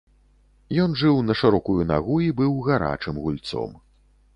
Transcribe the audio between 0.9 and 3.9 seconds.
жыў на шырокую нагу і быў гарачым гульцом.